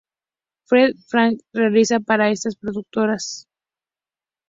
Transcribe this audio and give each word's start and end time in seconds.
Freddie 0.65 0.99
Francis 1.07 1.43
realizaría 1.53 1.99
para 2.03 2.31
esta 2.31 2.49
productora: 2.59 3.17
"Dr. 3.21 3.21